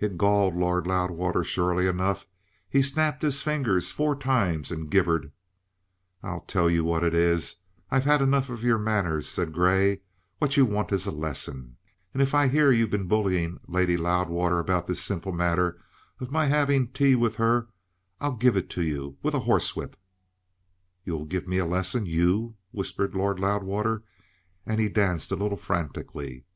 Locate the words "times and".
4.16-4.90